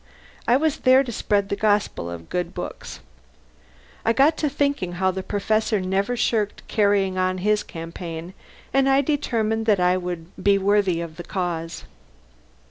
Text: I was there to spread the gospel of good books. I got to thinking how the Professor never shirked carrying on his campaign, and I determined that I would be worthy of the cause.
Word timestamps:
I 0.47 0.57
was 0.57 0.77
there 0.77 1.03
to 1.03 1.11
spread 1.11 1.49
the 1.49 1.55
gospel 1.55 2.09
of 2.09 2.27
good 2.27 2.55
books. 2.55 3.01
I 4.03 4.13
got 4.13 4.35
to 4.37 4.49
thinking 4.49 4.93
how 4.93 5.11
the 5.11 5.21
Professor 5.21 5.79
never 5.79 6.17
shirked 6.17 6.67
carrying 6.67 7.19
on 7.19 7.37
his 7.37 7.61
campaign, 7.61 8.33
and 8.73 8.89
I 8.89 9.01
determined 9.01 9.67
that 9.67 9.79
I 9.79 9.97
would 9.97 10.31
be 10.43 10.57
worthy 10.57 11.01
of 11.01 11.17
the 11.17 11.23
cause. 11.23 11.83